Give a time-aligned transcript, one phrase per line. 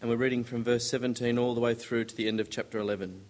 [0.00, 2.78] and we're reading from verse 17 all the way through to the end of chapter
[2.78, 3.20] 11.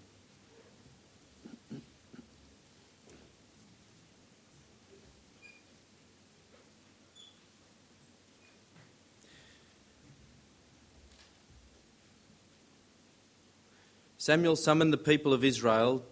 [14.19, 16.05] Samuel summoned the people of Israel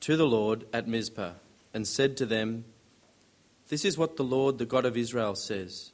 [0.00, 1.32] to the Lord at Mizpah
[1.72, 2.66] and said to them,
[3.68, 5.92] This is what the Lord, the God of Israel, says.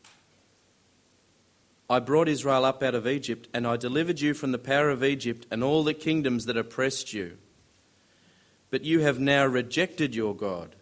[1.92, 5.04] I brought Israel up out of Egypt, and I delivered you from the power of
[5.04, 7.36] Egypt and all the kingdoms that oppressed you.
[8.70, 10.74] But you have now rejected your God,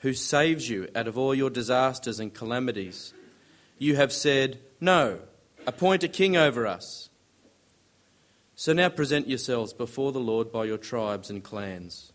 [0.00, 3.14] who saves you out of all your disasters and calamities.
[3.78, 5.20] You have said, No,
[5.66, 7.08] appoint a king over us.
[8.54, 12.12] So now present yourselves before the Lord by your tribes and clans.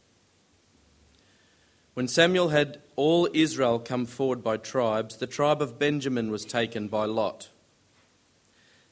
[1.95, 6.88] When Samuel had all Israel come forward by tribes, the tribe of Benjamin was taken
[6.88, 7.49] by Lot.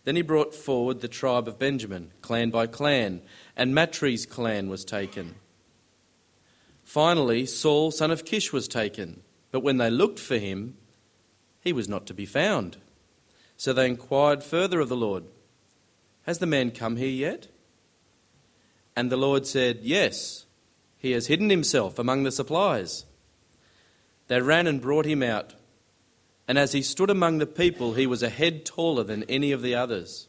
[0.03, 3.21] Then he brought forward the tribe of Benjamin, clan by clan,
[3.55, 5.35] and Matri's clan was taken.
[6.83, 9.21] Finally, Saul, son of Kish, was taken,
[9.51, 10.75] but when they looked for him,
[11.61, 12.77] he was not to be found.
[13.55, 15.25] So they inquired further of the Lord.
[16.23, 17.47] Has the man come here yet?
[18.95, 20.45] And the Lord said, Yes,
[20.97, 23.05] he has hidden himself among the supplies.
[24.27, 25.53] They ran and brought him out.
[26.47, 29.61] And as he stood among the people, he was a head taller than any of
[29.61, 30.27] the others.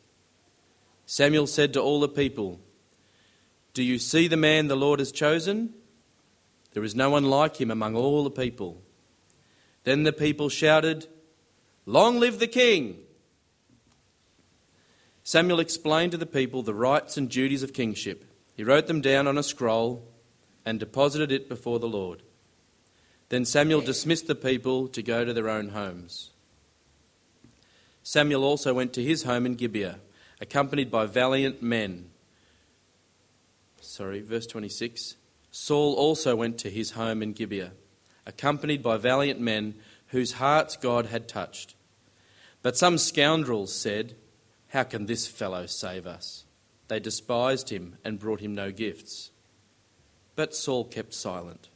[1.07, 2.61] Samuel said to all the people,
[3.75, 5.75] Do you see the man the Lord has chosen?
[6.73, 8.83] There is no one like him among all the people.
[9.85, 11.07] Then the people shouted,
[11.87, 12.99] Long live the king!
[15.25, 18.25] Samuel explained to the people the rights and duties of kingship.
[18.55, 20.09] He wrote them down on a scroll
[20.65, 22.23] and deposited it before the Lord.
[23.33, 26.33] Then Samuel dismissed the people to go to their own homes.
[28.03, 30.01] Samuel also went to his home in Gibeah,
[30.39, 32.11] accompanied by valiant men.
[33.81, 35.17] Sorry, verse 26.
[35.51, 37.73] Saul also went to his home in Gibeah,
[38.27, 39.77] accompanied by valiant men
[40.09, 41.75] whose hearts God had touched.
[42.61, 44.15] But some scoundrels said,
[44.69, 46.45] how can this fellow save us?
[46.89, 49.31] They despised him and brought him no gifts.
[50.37, 51.71] But Saul kept silent.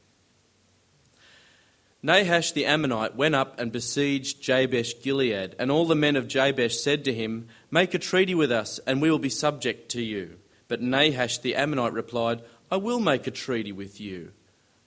[2.02, 6.78] Nahash the Ammonite went up and besieged Jabesh Gilead, and all the men of Jabesh
[6.78, 10.38] said to him, Make a treaty with us, and we will be subject to you.
[10.68, 14.32] But Nahash the Ammonite replied, I will make a treaty with you,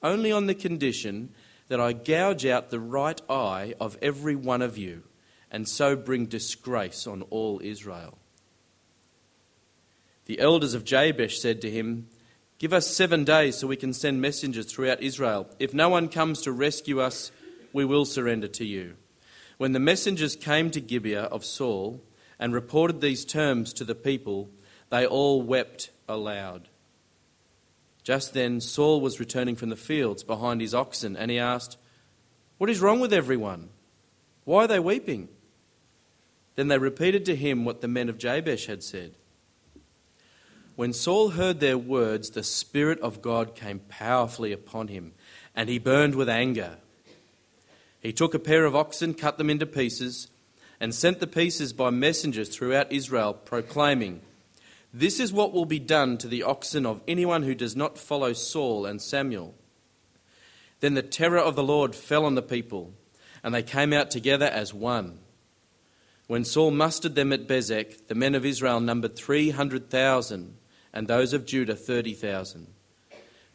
[0.04, 1.30] only on the condition
[1.68, 5.04] that I gouge out the right eye of every one of you
[5.52, 8.18] and so bring disgrace on all Israel.
[10.26, 12.08] The elders of Jabesh said to him,
[12.60, 15.48] Give us seven days so we can send messengers throughout Israel.
[15.60, 17.32] If no one comes to rescue us,
[17.72, 18.98] we will surrender to you.
[19.58, 22.02] When the messengers came to Gibeah of Saul
[22.38, 24.50] and reported these terms to the people,
[24.90, 26.68] they all wept aloud.
[28.04, 31.78] Just then, Saul was returning from the fields behind his oxen, and he asked,
[32.58, 33.70] What is wrong with everyone?
[34.44, 35.30] Why are they weeping?
[36.56, 39.16] Then they repeated to him what the men of Jabesh had said.
[40.80, 45.12] When Saul heard their words, the Spirit of God came powerfully upon him,
[45.54, 46.78] and he burned with anger.
[48.00, 50.30] He took a pair of oxen, cut them into pieces,
[50.80, 54.22] and sent the pieces by messengers throughout Israel, proclaiming,
[54.94, 58.32] This is what will be done to the oxen of anyone who does not follow
[58.32, 59.56] Saul and Samuel.
[60.80, 62.94] Then the terror of the Lord fell on the people,
[63.44, 65.20] and they came out together as one.
[66.28, 70.56] When Saul mustered them at Bezek, the men of Israel numbered 300,000,
[70.94, 72.68] and those of Judah 30,000.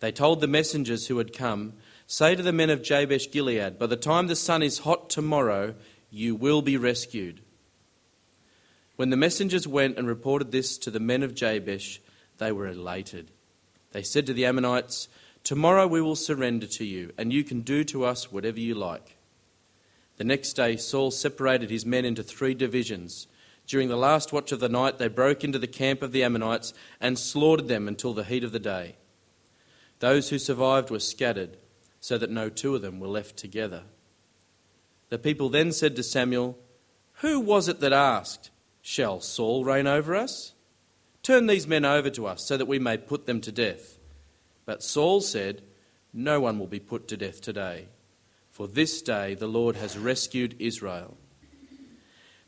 [0.00, 1.74] They told the messengers who had come,
[2.06, 5.74] Say to the men of Jabesh Gilead, By the time the sun is hot tomorrow,
[6.10, 7.40] you will be rescued.
[8.96, 12.00] When the messengers went and reported this to the men of Jabesh,
[12.38, 13.30] they were elated.
[13.92, 15.08] They said to the Ammonites,
[15.42, 19.16] Tomorrow we will surrender to you, and you can do to us whatever you like.
[20.16, 23.26] The next day, Saul separated his men into three divisions.
[23.66, 26.74] During the last watch of the night, they broke into the camp of the Ammonites
[27.00, 28.96] and slaughtered them until the heat of the day.
[30.00, 31.56] Those who survived were scattered,
[32.00, 33.84] so that no two of them were left together.
[35.08, 36.58] The people then said to Samuel,
[37.20, 38.50] Who was it that asked,
[38.82, 40.52] Shall Saul reign over us?
[41.22, 43.98] Turn these men over to us, so that we may put them to death.
[44.66, 45.62] But Saul said,
[46.12, 47.86] No one will be put to death today
[48.54, 51.16] for this day the Lord has rescued Israel.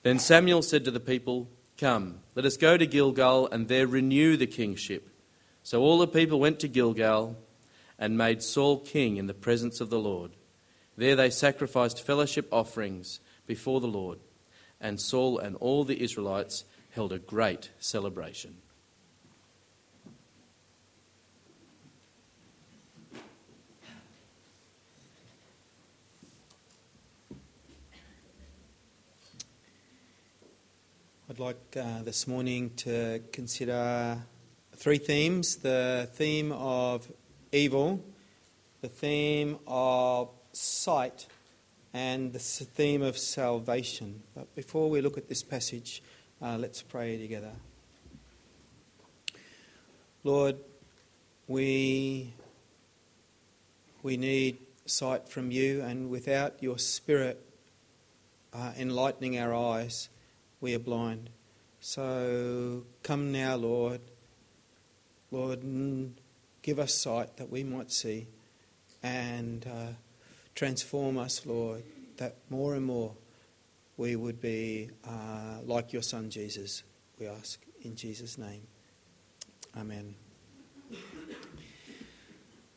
[0.06, 4.36] Then Samuel said to the people, Come, let us go to Gilgal and there renew
[4.36, 5.10] the kingship.
[5.64, 7.36] So all the people went to Gilgal
[7.98, 10.36] and made Saul king in the presence of the Lord.
[10.96, 13.18] There they sacrificed fellowship offerings
[13.48, 14.20] before the Lord,
[14.80, 18.58] and Saul and all the Israelites held a great celebration.
[31.36, 34.16] I'd like uh, this morning to consider
[34.74, 37.12] three themes the theme of
[37.52, 38.02] evil,
[38.80, 41.26] the theme of sight,
[41.92, 44.22] and the theme of salvation.
[44.34, 46.02] But before we look at this passage,
[46.40, 47.52] uh, let's pray together.
[50.24, 50.56] Lord,
[51.48, 52.32] we,
[54.02, 54.56] we need
[54.86, 57.44] sight from you, and without your Spirit
[58.54, 60.08] uh, enlightening our eyes,
[60.60, 61.30] we are blind.
[61.80, 64.00] So come now, Lord.
[65.30, 65.62] Lord,
[66.62, 68.28] give us sight that we might see
[69.02, 69.92] and uh,
[70.54, 71.82] transform us, Lord,
[72.16, 73.12] that more and more
[73.96, 76.82] we would be uh, like your Son Jesus,
[77.18, 78.66] we ask in Jesus' name.
[79.76, 80.14] Amen.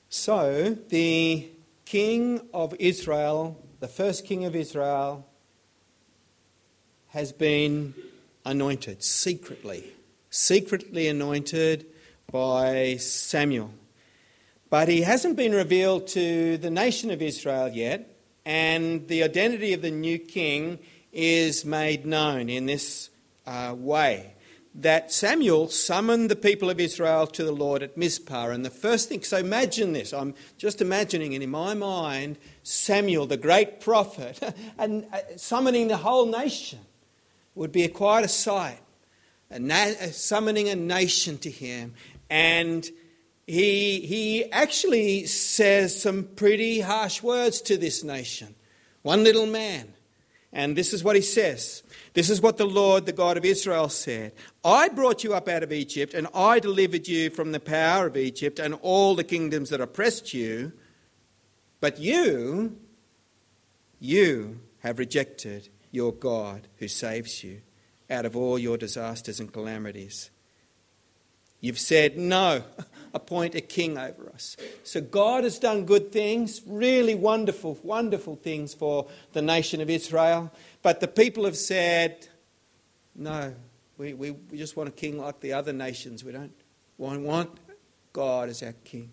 [0.10, 1.50] So, the
[1.86, 5.29] king of Israel, the first king of Israel,
[7.10, 7.94] has been
[8.46, 9.84] anointed secretly,
[10.30, 11.86] secretly anointed
[12.32, 13.74] by Samuel.
[14.70, 18.16] But he hasn't been revealed to the nation of Israel yet,
[18.46, 20.80] and the identity of the new king
[21.12, 23.10] is made known in this
[23.48, 24.36] uh, way.
[24.76, 28.52] That Samuel summoned the people of Israel to the Lord at Mizpah.
[28.52, 33.26] And the first thing, so imagine this, I'm just imagining it in my mind Samuel,
[33.26, 34.40] the great prophet,
[34.78, 36.80] and uh, summoning the whole nation
[37.60, 38.80] would be quite a sight.
[39.50, 41.94] A na- summoning a nation to him.
[42.30, 42.90] And
[43.46, 48.56] he, he actually says some pretty harsh words to this nation.
[49.02, 49.94] One little man.
[50.54, 51.84] And this is what he says.
[52.14, 54.32] This is what the Lord, the God of Israel, said
[54.64, 58.16] I brought you up out of Egypt, and I delivered you from the power of
[58.16, 60.72] Egypt and all the kingdoms that oppressed you.
[61.82, 62.78] But you,
[64.00, 67.62] you have rejected your God who saves you
[68.10, 70.30] out of all your disasters and calamities.
[71.62, 72.64] You've said, No,
[73.14, 74.56] appoint a king over us.
[74.84, 80.52] So God has done good things, really wonderful, wonderful things for the nation of Israel.
[80.82, 82.28] But the people have said,
[83.16, 83.54] No,
[83.98, 86.24] we, we, we just want a king like the other nations.
[86.24, 86.54] We don't
[86.98, 87.60] want, want
[88.14, 89.12] God as our king.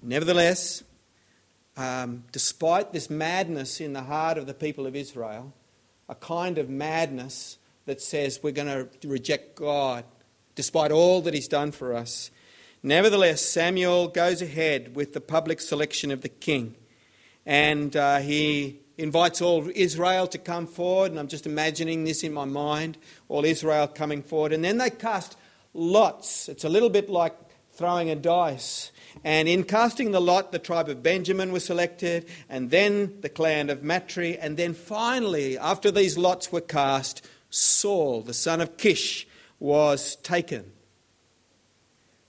[0.00, 0.84] Nevertheless,
[1.78, 5.54] um, despite this madness in the heart of the people of Israel,
[6.08, 10.04] a kind of madness that says we're going to reject God
[10.56, 12.32] despite all that He's done for us.
[12.82, 16.74] Nevertheless, Samuel goes ahead with the public selection of the king,
[17.46, 21.12] and uh, he invites all Israel to come forward.
[21.12, 22.98] And I'm just imagining this in my mind
[23.28, 25.36] all Israel coming forward, and then they cast
[25.74, 26.48] lots.
[26.48, 27.36] It's a little bit like
[27.70, 28.90] throwing a dice.
[29.24, 33.70] And in casting the lot, the tribe of Benjamin was selected, and then the clan
[33.70, 39.26] of Matri, and then finally, after these lots were cast, Saul, the son of Kish,
[39.58, 40.72] was taken.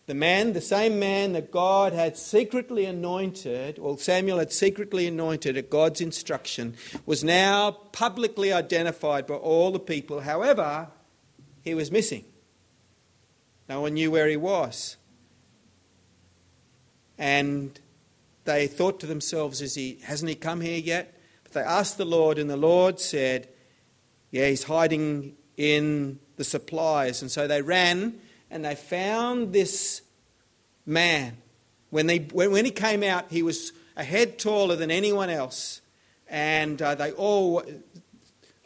[0.08, 5.56] The man, the same man that God had secretly anointed, or Samuel had secretly anointed
[5.56, 6.76] at God's instruction,
[7.06, 10.22] was now publicly identified by all the people.
[10.22, 10.88] However,
[11.62, 12.26] he was missing.
[13.68, 14.98] No one knew where he was.
[17.20, 17.78] And
[18.46, 21.16] they thought to themselves, Is he, hasn't he come here yet?
[21.44, 23.50] But they asked the Lord, and the Lord said,
[24.32, 27.22] Yeah, he's hiding in the supplies.
[27.22, 28.16] And so they ran
[28.50, 30.02] and they found this
[30.86, 31.38] man.
[31.90, 35.82] When, they, when, when he came out, he was a head taller than anyone else.
[36.30, 37.64] And uh, they all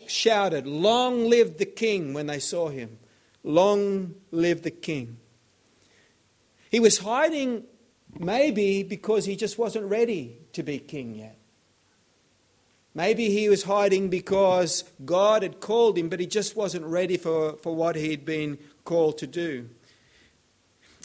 [0.08, 3.00] shouted, Long live the king, when they saw him.
[3.44, 5.18] Long live the king.
[6.70, 7.64] He was hiding
[8.20, 11.38] Maybe because he just wasn't ready to be king yet.
[12.96, 17.54] Maybe he was hiding because God had called him, but he just wasn't ready for,
[17.58, 19.70] for what he'd been called to do.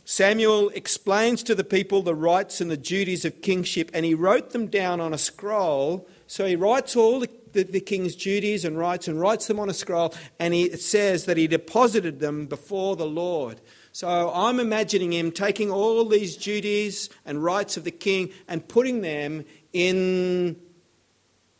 [0.05, 4.51] Samuel explains to the people the rights and the duties of kingship, and he wrote
[4.51, 6.07] them down on a scroll.
[6.27, 9.71] So he writes all the, the, the king's duties and rights and writes them on
[9.71, 13.61] a scroll, and he, it says that he deposited them before the Lord.
[13.99, 19.01] So I'm imagining him taking all these duties and rights of the king and putting
[19.01, 20.55] them in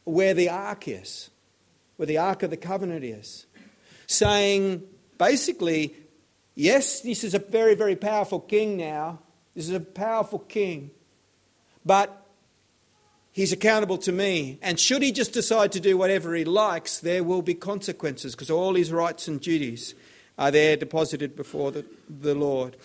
[0.05, 1.31] where the ark is,
[1.97, 3.47] where the ark of the covenant is.
[4.07, 4.85] Saying,
[5.19, 5.97] basically,
[6.55, 9.19] yes, this is a very, very powerful king now.
[9.57, 10.93] This is a powerful king.
[11.85, 12.25] But
[13.33, 14.59] He's accountable to me.
[14.63, 18.51] And should he just decide to do whatever he likes, there will be consequences because
[18.51, 19.95] all his rights and duties
[20.39, 22.77] are there deposited before the, the Lord.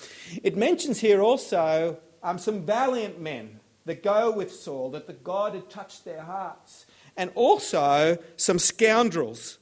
[0.41, 5.53] It mentions here also um, some valiant men that go with Saul, that the God
[5.53, 9.59] had touched their hearts, and also some scoundrels.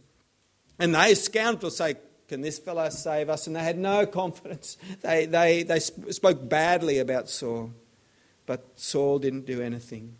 [0.80, 1.96] And those scoundrels say,
[2.28, 3.48] Can this fellow save us?
[3.48, 4.78] And they had no confidence.
[5.02, 7.72] They, they, they spoke badly about Saul,
[8.46, 10.16] but Saul didn't do anything.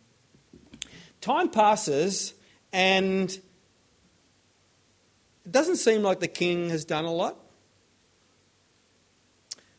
[1.22, 2.34] Time passes,
[2.74, 3.42] and it
[5.52, 7.38] doesn't seem like the king has done a lot.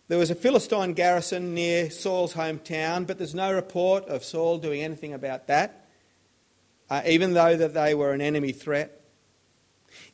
[0.08, 4.82] There was a Philistine garrison near Saul's hometown, but there's no report of Saul doing
[4.82, 5.88] anything about that,
[6.90, 9.00] uh, even though that they were an enemy threat.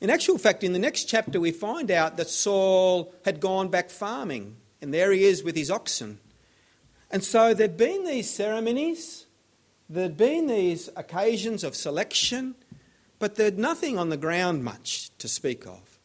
[0.00, 3.90] In actual fact, in the next chapter, we find out that Saul had gone back
[3.90, 6.20] farming, and there he is with his oxen.
[7.10, 9.26] And so there'd been these ceremonies,
[9.88, 12.54] there'd been these occasions of selection,
[13.18, 15.98] but there'd nothing on the ground much to speak of.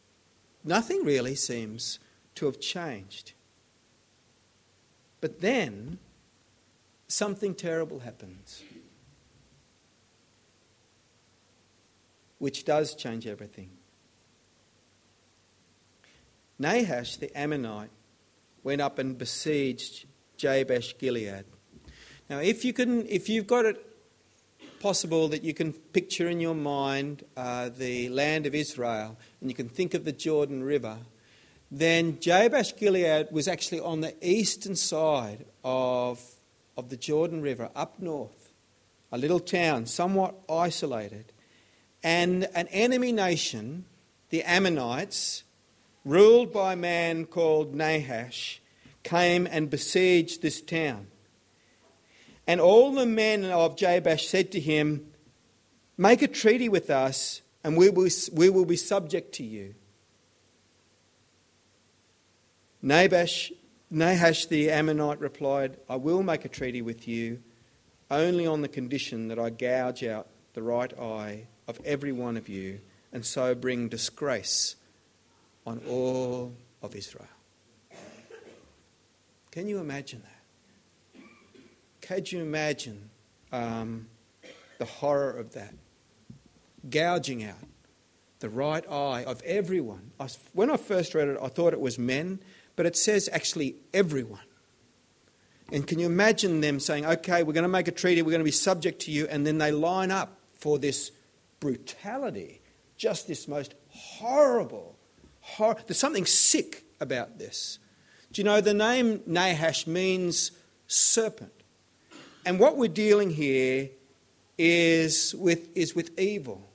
[0.64, 1.98] Nothing really seems
[2.36, 3.33] to have changed.
[5.24, 5.98] But then
[7.08, 8.62] something terrible happens,
[12.36, 13.70] which does change everything.
[16.58, 17.88] Nahash the Ammonite
[18.64, 20.04] went up and besieged
[20.36, 21.46] Jabesh Gilead.
[22.28, 23.82] Now, if you can, if you've got it
[24.78, 29.56] possible that you can picture in your mind uh, the land of Israel and you
[29.56, 30.98] can think of the Jordan River
[31.78, 36.22] then Jabesh Gilead was actually on the eastern side of,
[36.76, 38.52] of the Jordan River, up north,
[39.10, 41.32] a little town, somewhat isolated.
[42.02, 43.86] And an enemy nation,
[44.30, 45.42] the Ammonites,
[46.04, 48.60] ruled by a man called Nahash,
[49.02, 51.08] came and besieged this town.
[52.46, 55.10] And all the men of Jabesh said to him,
[55.96, 59.74] Make a treaty with us, and we will, we will be subject to you.
[62.84, 63.50] Nabash,
[63.90, 67.40] Nahash the Ammonite replied, I will make a treaty with you
[68.10, 72.48] only on the condition that I gouge out the right eye of every one of
[72.48, 72.80] you
[73.12, 74.76] and so bring disgrace
[75.66, 77.26] on all of Israel.
[79.50, 81.22] Can you imagine that?
[82.02, 83.08] Can you imagine
[83.50, 84.08] um,
[84.78, 85.72] the horror of that?
[86.90, 87.56] Gouging out
[88.40, 90.10] the right eye of everyone.
[90.20, 92.40] I, when I first read it, I thought it was men,
[92.76, 94.40] but it says actually everyone.
[95.72, 98.40] And can you imagine them saying, okay, we're going to make a treaty, we're going
[98.40, 101.10] to be subject to you, and then they line up for this
[101.60, 102.60] brutality,
[102.96, 104.96] just this most horrible,
[105.40, 107.78] hor- there's something sick about this.
[108.32, 110.50] Do you know the name Nahash means
[110.86, 111.52] serpent?
[112.44, 113.88] And what we're dealing here
[114.58, 116.70] is with, is with evil.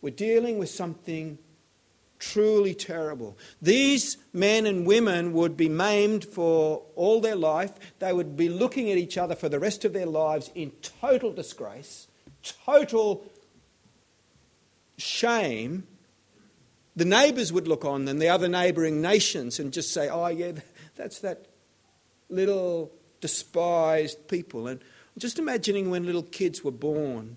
[0.00, 1.38] We're dealing with something
[2.22, 3.36] truly terrible.
[3.60, 7.72] These men and women would be maimed for all their life.
[7.98, 11.32] They would be looking at each other for the rest of their lives in total
[11.32, 12.06] disgrace,
[12.64, 13.24] total
[14.96, 15.88] shame.
[16.94, 20.52] The neighbours would look on them, the other neighbouring nations, and just say, oh, yeah,
[20.94, 21.46] that's that
[22.28, 24.68] little despised people.
[24.68, 24.80] And
[25.18, 27.36] just imagining when little kids were born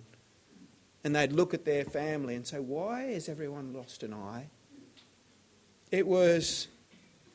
[1.03, 4.47] and they'd look at their family and say, Why has everyone lost an eye?
[5.95, 6.67] It was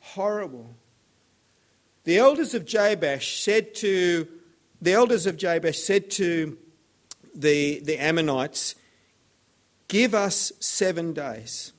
[0.00, 0.74] horrible.
[2.04, 4.28] The elders of Jabesh said to
[4.82, 6.58] the elders of Jabesh said to
[7.34, 8.74] the, the Ammonites,
[9.88, 11.72] Give us seven days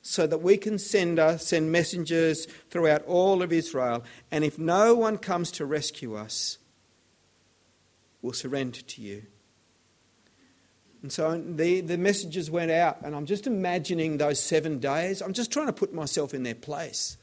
[0.00, 4.02] so that we can send, us, send messengers throughout all of Israel.
[4.30, 6.56] And if no one comes to rescue us,
[8.22, 9.24] we'll surrender to you.
[11.02, 15.20] And so the, the messages went out, and I'm just imagining those seven days.
[15.20, 17.16] I'm just trying to put myself in their place.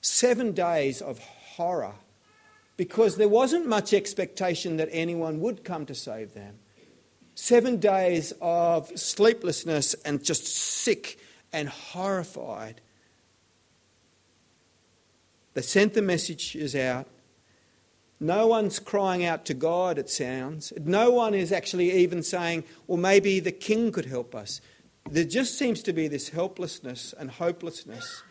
[0.00, 1.94] Seven days of horror
[2.76, 6.58] because there wasn't much expectation that anyone would come to save them.
[7.34, 11.18] Seven days of sleeplessness and just sick
[11.52, 12.80] and horrified.
[15.54, 17.06] They sent the messages out,
[18.24, 20.72] no one's crying out to God, it sounds.
[20.82, 24.62] No one is actually even saying, well, maybe the king could help us.
[25.10, 28.22] There just seems to be this helplessness and hopelessness.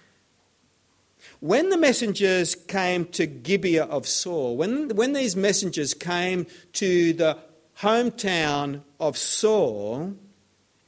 [1.39, 7.37] When the messengers came to Gibeah of Saul, when, when these messengers came to the
[7.79, 10.15] hometown of Saul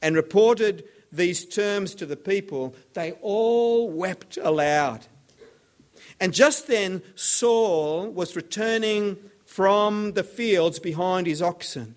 [0.02, 5.06] and reported these terms to the people, they all wept aloud.
[6.19, 11.95] And just then, Saul was returning from the fields behind his oxen.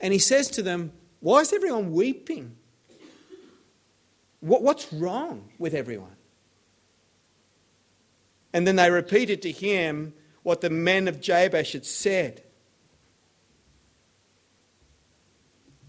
[0.00, 2.56] And he says to them, Why is everyone weeping?
[4.40, 6.16] What's wrong with everyone?
[8.52, 12.42] And then they repeated to him what the men of Jabesh had said.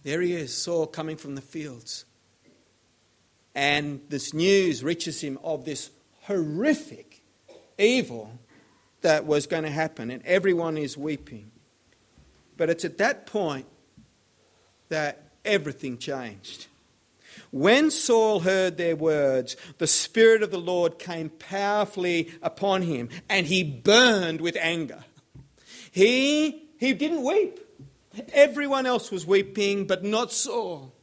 [0.03, 2.05] There he is, Saul coming from the fields.
[3.53, 5.91] And this news reaches him of this
[6.23, 7.08] horrific
[7.79, 8.39] evil
[9.01, 11.51] that was going to happen, and everyone is weeping.
[12.57, 13.65] But it's at that point
[14.89, 16.67] that everything changed.
[17.51, 23.47] When Saul heard their words, the Spirit of the Lord came powerfully upon him, and
[23.47, 25.05] he burned with anger.
[25.91, 27.59] He, he didn't weep.
[28.33, 30.93] Everyone else was weeping, but not Saul.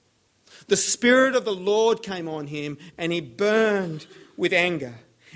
[0.69, 4.07] The Spirit of the Lord came on him, and he burned
[4.37, 4.95] with anger.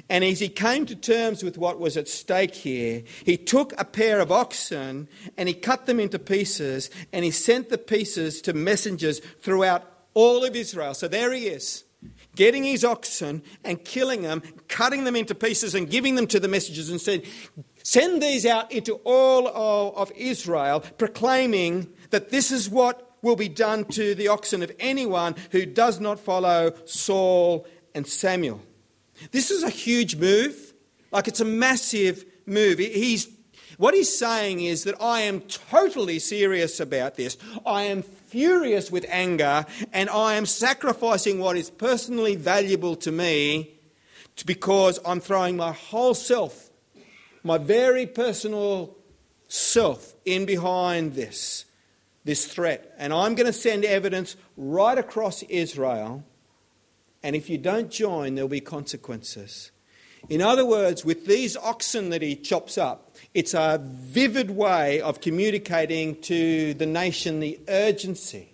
[0.09, 3.85] And as he came to terms with what was at stake here, he took a
[3.85, 8.52] pair of oxen and he cut them into pieces, and he sent the pieces to
[8.52, 10.94] messengers throughout all of Israel.
[10.94, 11.85] So there he is,
[12.35, 16.49] getting his oxen and killing them, cutting them into pieces and giving them to the
[16.49, 17.25] messengers, and said,
[17.82, 23.85] Send these out into all of Israel, proclaiming that this is what will be done
[23.85, 28.61] to the oxen of anyone who does not follow Saul and Samuel.
[29.31, 30.75] This is a huge move.
[31.12, 32.79] Like it's a massive move.
[32.79, 33.29] He's,
[33.79, 37.37] what he's saying is that I am totally serious about this.
[37.67, 43.75] I am furious with anger and I am sacrificing what is personally valuable to me
[44.47, 46.71] because I'm throwing my whole self,
[47.43, 48.97] my very personal
[49.49, 51.65] self, in behind this
[52.25, 52.95] this threat.
[52.99, 56.23] And I'm going to send evidence right across Israel.
[57.23, 59.71] And if you don't join, there'll be consequences.
[60.29, 65.21] In other words, with these oxen that he chops up, it's a vivid way of
[65.21, 68.53] communicating to the nation the urgency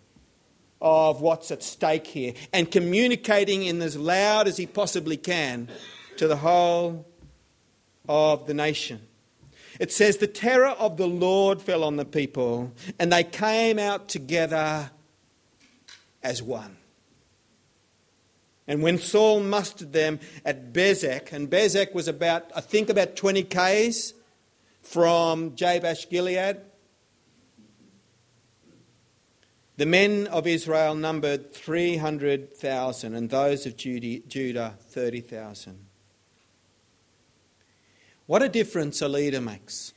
[0.81, 5.69] of what's at stake here and communicating in as loud as he possibly can
[6.17, 7.07] to the whole
[8.09, 9.01] of the nation.
[9.81, 14.09] It says, The terror of the Lord fell on the people, and they came out
[14.09, 14.91] together
[16.23, 16.77] as one.
[18.69, 23.45] And when Saul mustered them at Bezek, and Bezek was about, I think, about 20
[23.45, 24.13] Ks
[24.83, 26.59] from Jabesh Gilead,
[29.77, 35.87] the men of Israel numbered 300,000, and those of Judah 30,000.
[38.25, 39.93] What a difference a leader makes.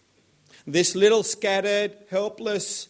[0.67, 2.89] This little scattered, helpless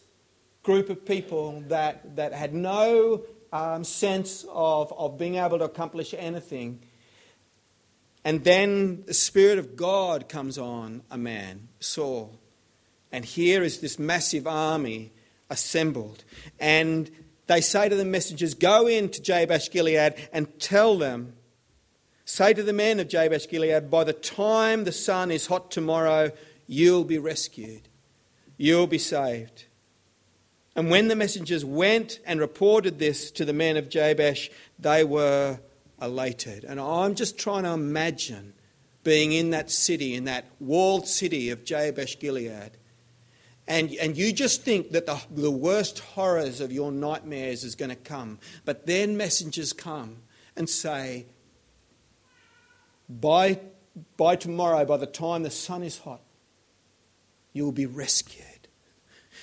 [0.63, 6.13] group of people that, that had no um, sense of, of being able to accomplish
[6.17, 6.79] anything.
[8.23, 12.37] And then the Spirit of God comes on a man, Saul.
[13.11, 15.11] And here is this massive army
[15.49, 16.23] assembled.
[16.59, 17.09] And
[17.47, 21.33] they say to the messengers, Go in to Jabesh Gilead and tell them
[22.29, 26.31] Say to the men of Jabesh Gilead, By the time the sun is hot tomorrow,
[26.67, 27.89] you'll be rescued,
[28.55, 29.65] you'll be saved.
[30.79, 35.59] And when the messengers went and reported this to the men of Jabesh, they were
[36.01, 36.63] elated.
[36.63, 38.53] And I'm just trying to imagine
[39.03, 42.77] being in that city, in that walled city of Jabesh Gilead.
[43.67, 47.89] And, and you just think that the, the worst horrors of your nightmares is going
[47.89, 48.39] to come.
[48.63, 50.19] But then messengers come
[50.55, 51.25] and say,
[53.09, 53.59] by,
[54.15, 56.21] by tomorrow, by the time the sun is hot,
[57.51, 58.45] you will be rescued.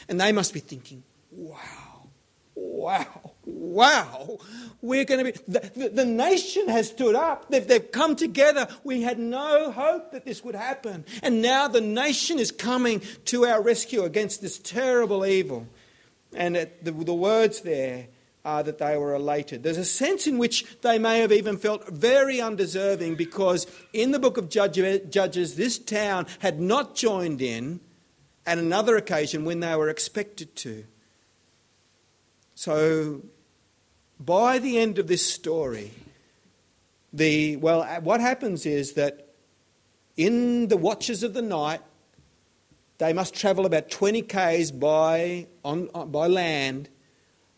[0.08, 1.02] And they must be thinking,
[1.36, 2.08] wow,
[2.54, 4.38] wow, wow,
[4.80, 5.38] we're going to be.
[5.46, 7.50] The, the, nation has stood up.
[7.50, 8.68] They've, they've come together.
[8.84, 11.04] We had no hope that this would happen.
[11.22, 15.68] And now the nation is coming to our rescue against this terrible evil.
[16.34, 18.08] And it, the, the words there
[18.46, 19.62] are that they were elated.
[19.62, 24.20] There's a sense in which they may have even felt very undeserving because in the
[24.20, 27.80] book of Judges, this town had not joined in
[28.46, 30.84] at another occasion when they were expected to.
[32.58, 33.20] So,
[34.18, 35.92] by the end of this story,
[37.12, 39.34] the well, what happens is that
[40.16, 41.82] in the watches of the night,
[42.96, 46.88] they must travel about 20 k's by, on, uh, by land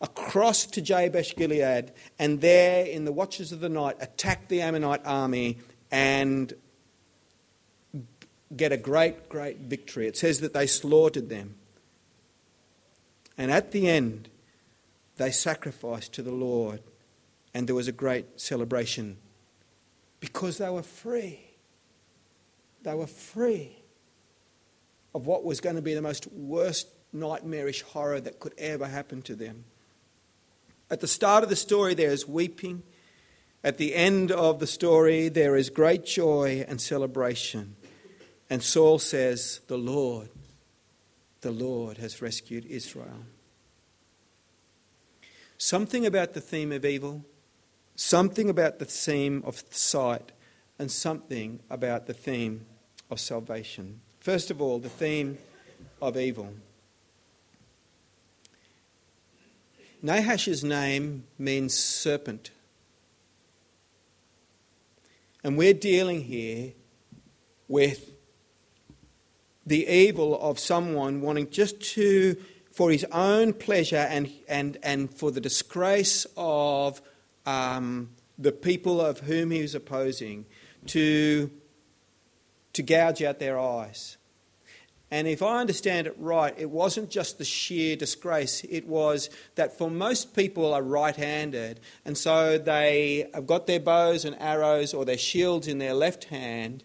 [0.01, 5.05] across to Jabesh Gilead, and there in the watches of the night attack the Ammonite
[5.05, 5.59] army
[5.91, 6.53] and
[8.53, 10.07] get a great, great victory.
[10.07, 11.55] It says that they slaughtered them.
[13.37, 14.27] And at the end,
[15.19, 16.79] they sacrificed to the Lord,
[17.53, 19.17] and there was a great celebration
[20.21, 21.41] because they were free.
[22.83, 23.75] They were free.
[25.13, 29.21] of what was going to be the most worst nightmarish horror that could ever happen
[29.23, 29.65] to them.
[30.89, 32.83] At the start of the story, there is weeping.
[33.63, 37.75] At the end of the story, there is great joy and celebration.
[38.51, 40.29] And Saul says, The Lord,
[41.41, 43.25] the Lord has rescued Israel.
[45.59, 47.25] Something about the theme of evil,
[47.95, 50.31] something about the theme of sight,
[50.79, 52.65] and something about the theme
[53.11, 53.99] of salvation.
[54.21, 55.37] First of all, the theme
[56.01, 56.53] of evil.
[60.01, 62.51] Nahash's name means serpent.
[65.43, 66.71] And we're dealing here
[67.67, 68.11] with
[69.65, 72.37] the evil of someone wanting just to,
[72.71, 77.01] for his own pleasure and, and, and for the disgrace of
[77.45, 80.45] um, the people of whom he was opposing,
[80.85, 81.51] to,
[82.73, 84.17] to gouge out their eyes.
[85.11, 89.75] And if I understand it right, it wasn't just the sheer disgrace, it was that
[89.75, 94.93] for most people are right handed, and so they have got their bows and arrows
[94.93, 96.83] or their shields in their left hand,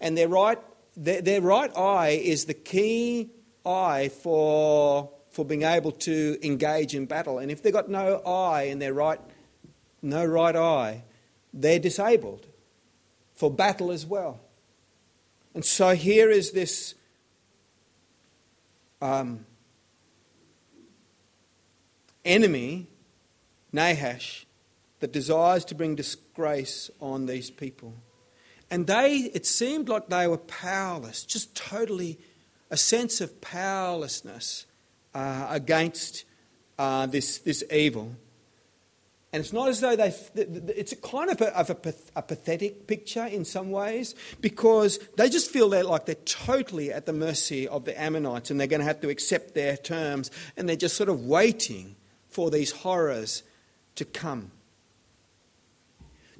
[0.00, 0.58] and their right,
[0.96, 3.30] their, their right eye is the key
[3.66, 7.38] eye for, for being able to engage in battle.
[7.38, 9.20] And if they've got no eye in their right,
[10.02, 11.04] no right eye,
[11.54, 12.44] they're disabled
[13.36, 14.40] for battle as well.
[15.54, 16.96] And so here is this
[19.00, 19.46] um,
[22.24, 22.88] enemy,
[23.70, 24.44] Nahash,
[24.98, 27.94] that desires to bring disgrace on these people.
[28.72, 32.18] And they, it seemed like they were powerless, just totally
[32.72, 34.66] a sense of powerlessness
[35.18, 36.24] uh, against
[36.78, 38.14] uh, this, this evil.
[39.32, 42.86] And it's not as though they, it's a kind of, a, of a, a, pathetic
[42.86, 47.68] picture in some ways because they just feel they're like they're totally at the mercy
[47.68, 50.96] of the Ammonites and they're going to have to accept their terms and they're just
[50.96, 51.96] sort of waiting
[52.30, 53.42] for these horrors
[53.96, 54.52] to come.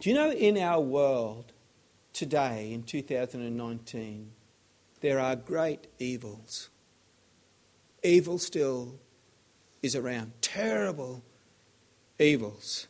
[0.00, 1.52] Do you know in our world
[2.12, 4.30] today, in 2019,
[5.00, 6.70] there are great evils?
[8.02, 8.94] Evil still
[9.82, 11.22] is around, terrible
[12.18, 12.86] evils.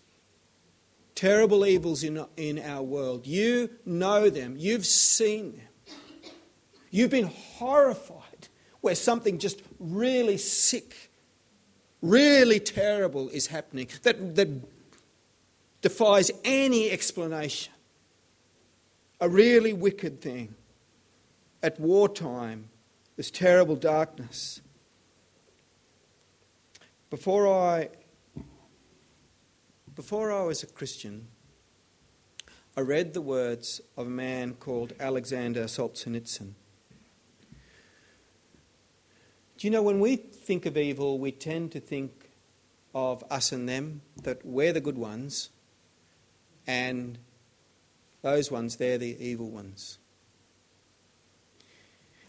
[1.15, 3.27] Terrible evils in, in our world.
[3.27, 5.95] You know them, you've seen them.
[6.91, 8.49] You've been horrified
[8.81, 11.11] where something just really sick,
[12.01, 14.49] really terrible is happening that, that
[15.83, 17.73] defies any explanation.
[19.21, 20.55] A really wicked thing.
[21.63, 22.71] At wartime,
[23.17, 24.61] this terrible darkness.
[27.11, 27.89] Before I
[29.95, 31.29] before I was a Christian,
[32.77, 36.53] I read the words of a man called Alexander Solzhenitsyn.
[39.57, 42.29] Do you know, when we think of evil, we tend to think
[42.95, 45.49] of us and them, that we're the good ones,
[46.67, 47.19] and
[48.23, 49.99] those ones, they're the evil ones.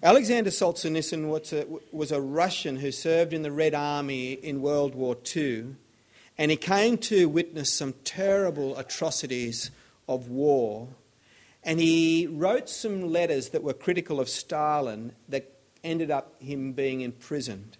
[0.01, 4.95] Alexander Solzhenitsyn was a, was a Russian who served in the Red Army in World
[4.95, 5.75] War II
[6.39, 9.71] and he came to witness some terrible atrocities
[10.07, 10.87] of war.
[11.65, 15.51] And he wrote some letters that were critical of Stalin that
[15.83, 17.77] ended up him being imprisoned.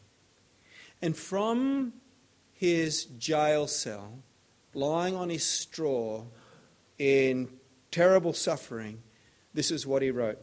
[1.02, 1.94] And from
[2.52, 4.20] his jail cell,
[4.74, 6.26] lying on his straw
[6.98, 7.48] in
[7.92, 9.02] terrible suffering,
[9.54, 10.38] this is what he wrote.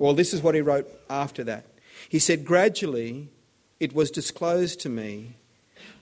[0.00, 1.66] Well, this is what he wrote after that.
[2.08, 3.28] He said, Gradually,
[3.78, 5.36] it was disclosed to me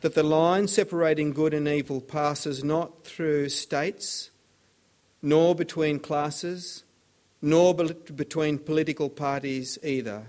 [0.02, 4.30] that the line separating good and evil passes not through states,
[5.20, 6.84] nor between classes,
[7.42, 10.26] nor between political parties either,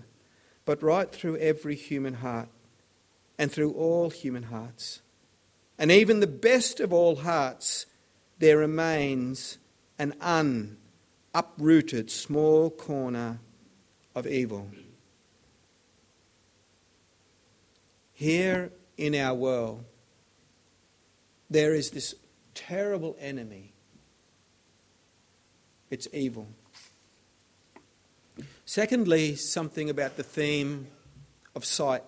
[0.66, 2.50] but right through every human heart
[3.38, 5.04] and through all human hearts.
[5.78, 7.86] And even the best of all hearts,
[8.40, 9.60] there remains
[10.00, 10.78] an un
[11.36, 13.40] uprooted small corner
[14.20, 14.70] of evil.
[18.14, 19.86] Here in our world,
[21.50, 22.14] there is this
[22.54, 23.74] terrible enemy.
[25.90, 26.48] It's evil.
[28.66, 30.88] Secondly, something about the theme
[31.56, 32.04] of sight.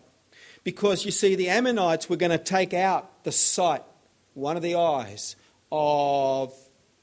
[0.63, 3.83] Because you see, the Ammonites were going to take out the sight,
[4.33, 5.35] one of the eyes,
[5.71, 6.53] of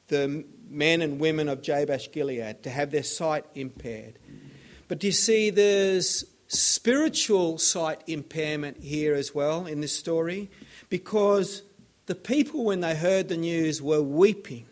[0.09, 4.19] the men and women of Jabesh Gilead to have their sight impaired.
[4.89, 10.51] But do you see, there's spiritual sight impairment here as well in this story
[10.89, 11.63] because
[12.07, 14.65] the people, when they heard the news, were weeping.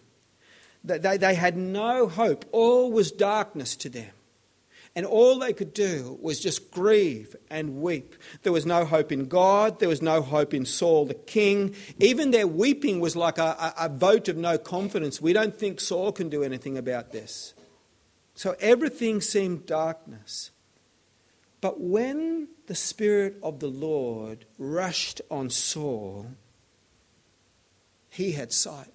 [0.82, 2.46] They, they had no hope.
[2.52, 4.10] All was darkness to them.
[4.94, 8.14] And all they could do was just grieve and weep.
[8.42, 9.78] There was no hope in God.
[9.78, 11.74] There was no hope in Saul the king.
[11.98, 15.20] Even their weeping was like a, a, a vote of no confidence.
[15.20, 17.52] We don't think Saul can do anything about this.
[18.36, 20.50] So everything seemed darkness.
[21.62, 26.26] But when the Spirit of the Lord rushed on Saul,
[28.10, 28.92] he had sight.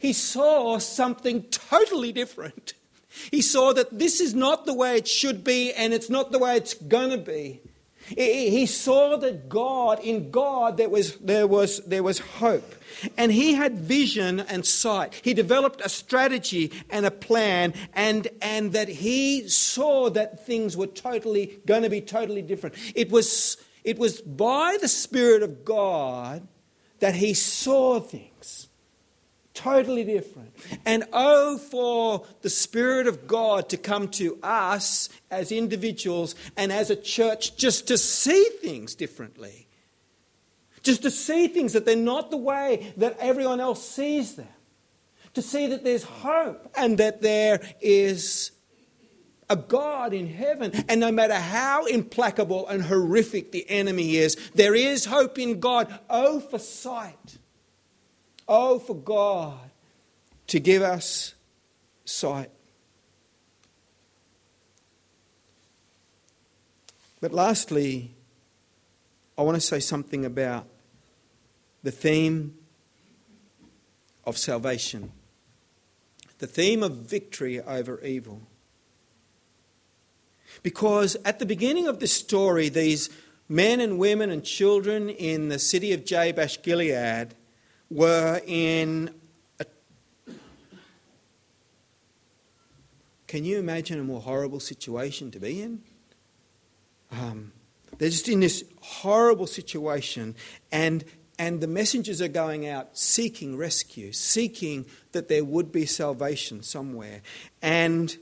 [0.00, 2.72] He saw something totally different.
[3.30, 6.38] He saw that this is not the way it should be and it's not the
[6.38, 7.60] way it's going to be.
[8.08, 12.74] He saw that God, in God, there was, there, was, there was hope.
[13.16, 15.20] And he had vision and sight.
[15.22, 20.86] He developed a strategy and a plan, and, and that he saw that things were
[20.86, 22.76] totally going to be totally different.
[22.94, 26.46] It was, it was by the Spirit of God
[27.00, 28.33] that he saw things.
[29.54, 30.52] Totally different.
[30.84, 36.90] And oh, for the Spirit of God to come to us as individuals and as
[36.90, 39.68] a church just to see things differently.
[40.82, 44.48] Just to see things that they're not the way that everyone else sees them.
[45.34, 48.50] To see that there's hope and that there is
[49.48, 50.72] a God in heaven.
[50.88, 55.96] And no matter how implacable and horrific the enemy is, there is hope in God.
[56.10, 57.38] Oh, for sight
[58.46, 59.58] Oh, for God
[60.48, 61.34] to give us
[62.04, 62.50] sight.
[67.20, 68.10] But lastly,
[69.38, 70.66] I want to say something about
[71.82, 72.54] the theme
[74.24, 75.12] of salvation,
[76.38, 78.42] the theme of victory over evil.
[80.62, 83.08] Because at the beginning of this story, these
[83.48, 87.34] men and women and children in the city of Jabesh Gilead
[87.90, 89.14] were in
[89.60, 89.66] a,
[93.26, 95.82] can you imagine a more horrible situation to be in?
[97.12, 97.52] Um,
[97.98, 100.34] they're just in this horrible situation,
[100.72, 101.04] and
[101.38, 107.22] and the messengers are going out seeking rescue, seeking that there would be salvation somewhere.
[107.60, 108.16] And,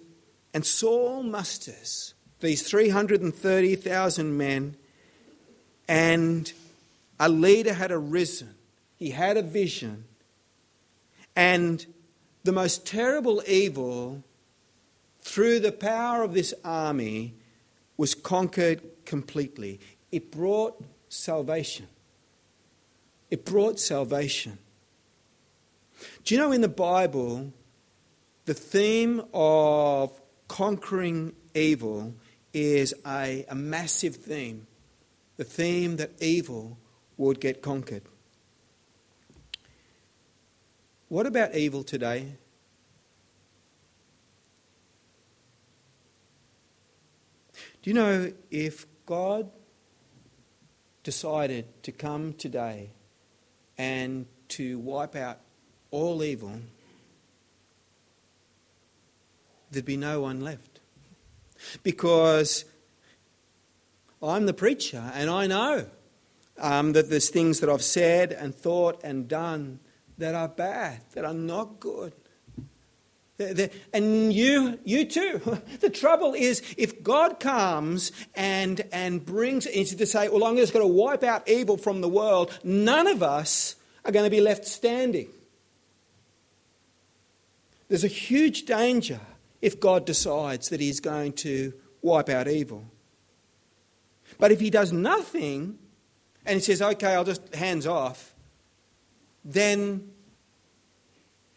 [0.55, 4.77] and Saul musters these 330,000 men,
[5.87, 6.53] and
[7.21, 8.55] a leader had arisen
[9.03, 10.05] he had a vision.
[11.35, 11.85] And
[12.45, 14.23] the most terrible evil,
[15.21, 17.35] through the power of this army,
[17.97, 19.81] was conquered completely.
[20.13, 21.89] It brought salvation.
[23.29, 24.59] It brought salvation.
[26.23, 27.53] Do you know in the Bible,
[28.45, 30.13] the theme of
[30.47, 32.15] conquering evil
[32.53, 34.69] is a, a massive theme.
[35.39, 36.79] The theme that evil
[37.17, 38.03] would get conquered.
[41.13, 42.37] What about evil today?
[47.83, 49.51] Do you know if God
[51.03, 52.93] decided to come today
[53.77, 55.41] and to wipe out
[55.91, 56.61] all evil,
[59.71, 60.81] there'd be no one left?
[61.83, 62.65] Because
[64.23, 65.89] I'm the preacher and I know
[66.59, 69.79] um, that there's things that I've said and thought and done
[70.19, 72.13] that are bad, that are not good.
[73.93, 75.41] And you, you too.
[75.81, 80.73] The trouble is, if God comes and, and brings it to say, well, I'm just
[80.73, 84.41] going to wipe out evil from the world, none of us are going to be
[84.41, 85.29] left standing.
[87.89, 89.21] There's a huge danger
[89.61, 92.85] if God decides that He's going to wipe out evil.
[94.39, 95.79] But if He does nothing
[96.47, 98.32] and He says, okay, I'll just hands off,
[99.45, 100.11] then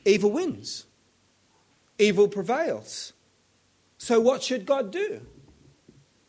[0.05, 0.85] evil wins,
[1.97, 3.13] evil prevails.
[3.97, 5.21] So, what should God do?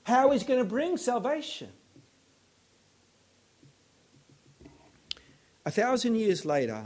[0.05, 1.71] How is going to bring salvation?
[5.65, 6.85] A thousand years later,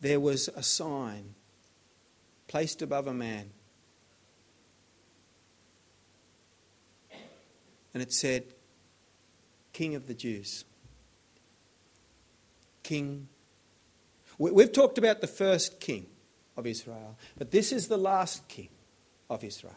[0.00, 1.34] there was a sign
[2.46, 3.50] placed above a man.
[7.92, 8.44] And it said,
[9.72, 10.64] King of the Jews.
[12.86, 13.28] King.
[14.38, 16.06] We've talked about the first king
[16.56, 18.68] of Israel, but this is the last king
[19.28, 19.74] of Israel.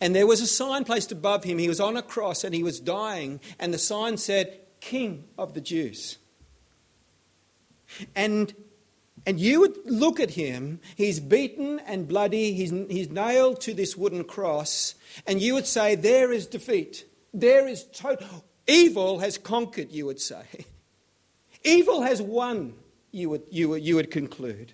[0.00, 1.58] And there was a sign placed above him.
[1.58, 5.52] He was on a cross and he was dying, and the sign said, King of
[5.52, 6.16] the Jews.
[8.16, 8.54] And,
[9.26, 13.94] and you would look at him, he's beaten and bloody, he's, he's nailed to this
[13.94, 14.94] wooden cross,
[15.26, 17.04] and you would say, There is defeat.
[17.34, 18.46] There is total.
[18.66, 20.44] Evil has conquered, you would say.
[21.64, 22.74] Evil has won,
[23.10, 24.72] you would, you you would conclude.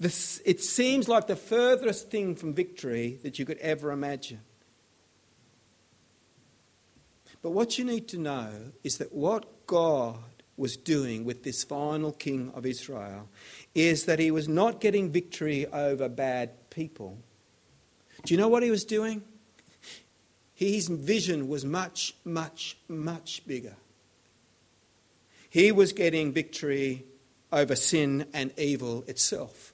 [0.00, 4.40] This, it seems like the furthest thing from victory that you could ever imagine.
[7.42, 8.50] But what you need to know
[8.84, 10.18] is that what God
[10.56, 13.28] was doing with this final king of Israel
[13.74, 17.18] is that he was not getting victory over bad people.
[18.24, 19.22] Do you know what he was doing?
[20.52, 23.76] His vision was much, much, much bigger.
[25.50, 27.04] He was getting victory
[27.52, 29.72] over sin and evil itself.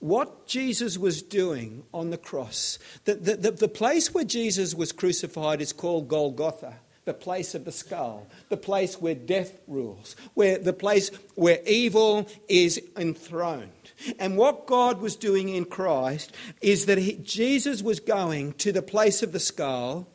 [0.00, 4.92] What Jesus was doing on the cross, the, the, the, the place where Jesus was
[4.92, 10.58] crucified is called Golgotha the place of the skull, the place where death rules, where
[10.58, 13.70] the place where evil is enthroned.
[14.18, 18.82] And what God was doing in Christ is that he, Jesus was going to the
[18.82, 20.06] place of the skull,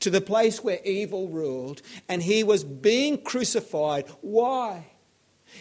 [0.00, 4.06] to the place where evil ruled, and he was being crucified.
[4.20, 4.86] Why?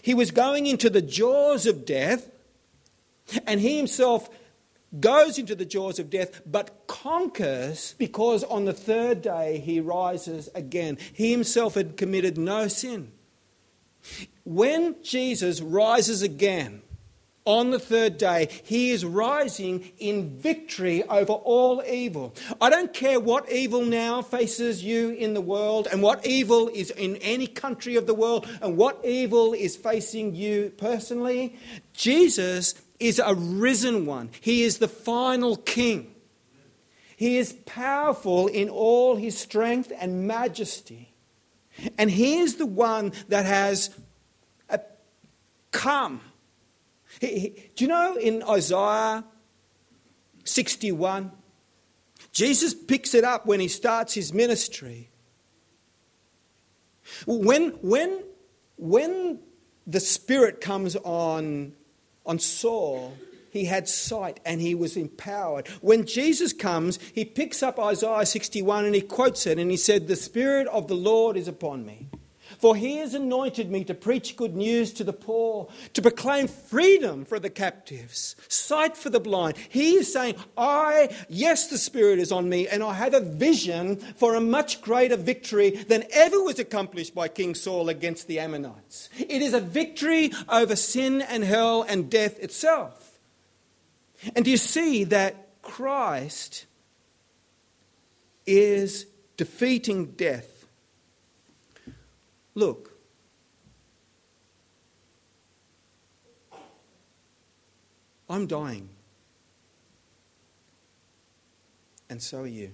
[0.01, 2.29] He was going into the jaws of death,
[3.45, 4.29] and he himself
[4.99, 10.49] goes into the jaws of death, but conquers because on the third day he rises
[10.53, 10.97] again.
[11.13, 13.11] He himself had committed no sin.
[14.43, 16.82] When Jesus rises again
[17.45, 22.33] on the third day, he is rising in victory over all evil.
[22.61, 26.89] I don't care what evil now faces you in the world, and what evil is
[26.91, 31.57] in any country of the world, and what evil is facing you personally.
[31.93, 36.09] Jesus is a risen one, He is the final King.
[37.15, 41.13] He is powerful in all His strength and majesty.
[41.97, 43.89] And He is the one that has
[45.71, 46.21] come.
[47.23, 49.23] He, he, do you know in Isaiah
[50.43, 51.31] 61?
[52.33, 55.09] Jesus picks it up when he starts his ministry.
[57.25, 58.23] When, when,
[58.77, 59.39] when
[59.87, 61.73] the Spirit comes on
[62.25, 63.13] on Saul,
[63.51, 65.67] he had sight and he was empowered.
[65.79, 70.07] When Jesus comes, he picks up Isaiah 61 and he quotes it and he said,
[70.07, 72.09] The Spirit of the Lord is upon me.
[72.63, 77.25] For he has anointed me to preach good news to the poor, to proclaim freedom
[77.25, 79.57] for the captives, sight for the blind.
[79.67, 83.97] He is saying, I, yes, the Spirit is on me, and I have a vision
[83.97, 89.09] for a much greater victory than ever was accomplished by King Saul against the Ammonites.
[89.19, 93.19] It is a victory over sin and hell and death itself.
[94.37, 96.65] And do you see that Christ
[98.45, 100.52] is defeating death?
[102.55, 102.91] Look,
[108.29, 108.89] I'm dying.
[112.09, 112.71] And so are you.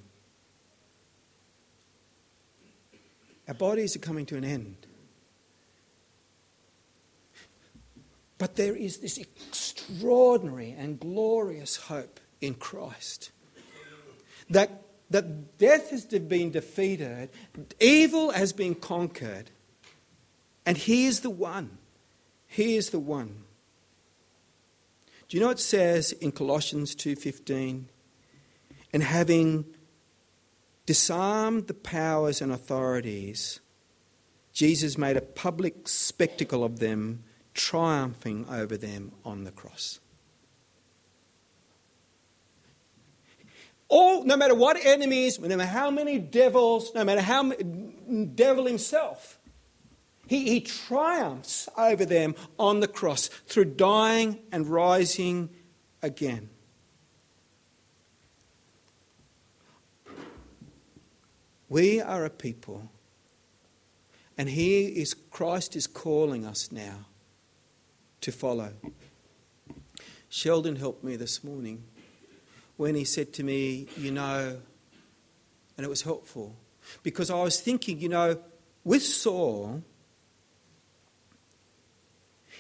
[3.48, 4.78] Our bodies are coming to an end.
[8.38, 13.32] But there is this extraordinary and glorious hope in Christ
[14.50, 17.30] that, that death has been defeated,
[17.80, 19.52] evil has been conquered,
[20.70, 21.80] and he is the one.
[22.46, 23.44] He is the one.
[25.28, 27.90] Do you know what it says in Colossians 2:15?
[28.94, 29.66] And having
[30.86, 33.62] disarmed the powers and authorities,
[34.54, 37.24] Jesus made a public spectacle of them,
[37.56, 40.00] triumphing over them on the cross.
[43.88, 47.54] All, no matter what enemies, no matter how many devils, no matter how
[48.36, 49.39] devil himself,
[50.30, 55.50] he, he triumphs over them on the cross through dying and rising
[56.04, 56.50] again.
[61.68, 62.92] We are a people,
[64.38, 67.08] and here is Christ is calling us now
[68.22, 68.74] to follow.
[70.30, 71.86] Sheldon helped me this morning
[72.78, 74.60] when he said to me, You know,
[75.76, 76.56] and it was helpful
[77.02, 78.40] because I was thinking, you know,
[78.84, 79.82] with Saul,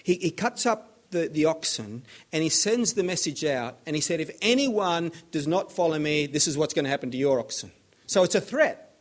[0.03, 4.01] he, he cuts up the, the oxen and he sends the message out and he
[4.01, 7.39] said, If anyone does not follow me, this is what's going to happen to your
[7.39, 7.71] oxen.
[8.05, 8.95] So it's a threat.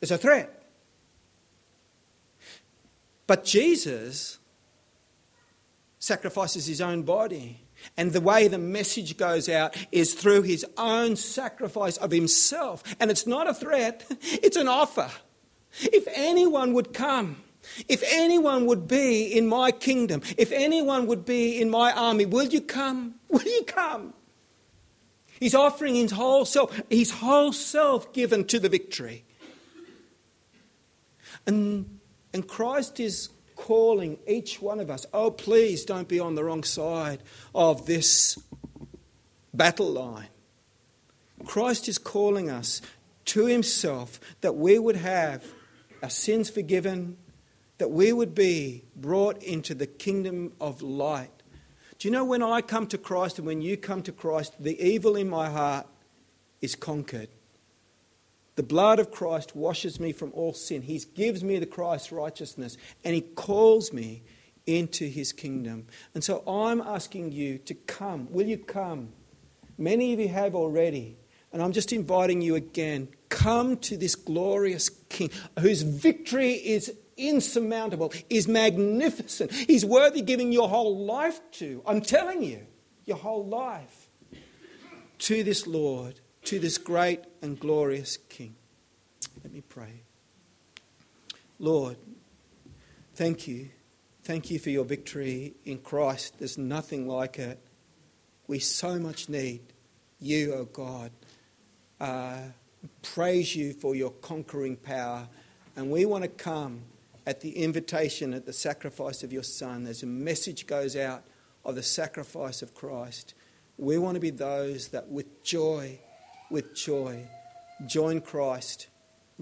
[0.00, 0.56] It's a threat.
[3.26, 4.38] But Jesus
[5.98, 7.60] sacrifices his own body.
[7.96, 12.82] And the way the message goes out is through his own sacrifice of himself.
[12.98, 15.10] And it's not a threat, it's an offer.
[15.80, 17.36] If anyone would come,
[17.88, 22.46] if anyone would be in my kingdom, if anyone would be in my army, will
[22.46, 23.14] you come?
[23.28, 24.12] Will you come?
[25.38, 29.24] He's offering his whole self, his whole self given to the victory.
[31.46, 32.00] And,
[32.34, 36.64] and Christ is calling each one of us, oh, please don't be on the wrong
[36.64, 37.22] side
[37.54, 38.38] of this
[39.54, 40.28] battle line.
[41.44, 42.82] Christ is calling us
[43.26, 45.44] to himself, that we would have
[46.02, 47.16] our sins forgiven,
[47.80, 51.30] that we would be brought into the kingdom of light.
[51.98, 54.78] Do you know when I come to Christ and when you come to Christ, the
[54.78, 55.86] evil in my heart
[56.60, 57.30] is conquered?
[58.56, 60.82] The blood of Christ washes me from all sin.
[60.82, 64.24] He gives me the Christ righteousness and He calls me
[64.66, 65.86] into His kingdom.
[66.12, 68.30] And so I'm asking you to come.
[68.30, 69.08] Will you come?
[69.78, 71.16] Many of you have already.
[71.50, 76.94] And I'm just inviting you again come to this glorious King whose victory is
[77.28, 79.52] insurmountable, is magnificent.
[79.52, 81.82] He's worthy giving your whole life to.
[81.86, 82.66] I'm telling you,
[83.04, 84.08] your whole life
[85.18, 88.54] to this Lord, to this great and glorious King.
[89.42, 90.02] Let me pray.
[91.58, 91.96] Lord,
[93.14, 93.70] thank you.
[94.22, 96.38] Thank you for your victory in Christ.
[96.38, 97.58] There's nothing like it.
[98.46, 99.60] We so much need
[100.20, 101.10] you, O oh God.
[102.00, 102.38] Uh,
[103.02, 105.28] praise you for your conquering power.
[105.76, 106.82] And we want to come
[107.26, 111.24] at the invitation, at the sacrifice of your Son, as a message goes out
[111.64, 113.34] of the sacrifice of Christ.
[113.76, 115.98] We want to be those that with joy,
[116.50, 117.28] with joy,
[117.86, 118.88] join Christ,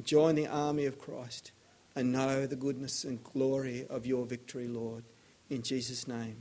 [0.02, 1.52] join the army of Christ,
[1.94, 5.04] and know the goodness and glory of your victory, Lord.
[5.50, 6.36] In Jesus' name,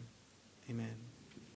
[0.70, 1.07] amen.